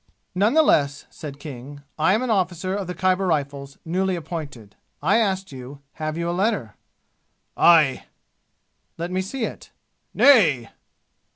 [0.33, 4.75] "None the less," said King, "I am an officer of the Khyber Rifles, newly appointed.
[4.99, 6.73] I asked you, have you a letter?"
[7.55, 8.05] "Aye!"
[8.97, 9.69] "Let me see it."
[10.15, 10.71] "Nay!"